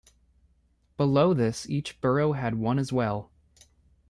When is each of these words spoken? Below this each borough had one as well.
Below 0.97 1.35
this 1.35 1.69
each 1.69 2.01
borough 2.01 2.31
had 2.31 2.55
one 2.55 2.79
as 2.79 2.91
well. 2.91 3.29